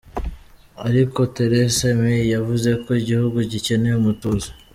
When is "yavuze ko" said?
2.35-2.89